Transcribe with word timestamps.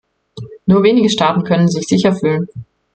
Nur 0.65 0.81
wenige 0.81 1.11
Staaten 1.11 1.43
können 1.43 1.67
sich 1.67 1.85
sicher 1.87 2.15
fühlen. 2.15 2.49